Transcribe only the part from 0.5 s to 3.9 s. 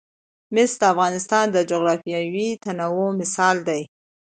مس د افغانستان د جغرافیوي تنوع مثال دی.